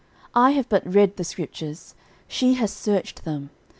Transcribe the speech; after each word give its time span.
"I 0.33 0.53
have 0.53 0.67
but 0.67 0.91
read 0.91 1.17
the 1.17 1.23
Scriptures, 1.23 1.93
she 2.27 2.55
has 2.55 2.73
searched 2.73 3.23
them. 3.23 3.51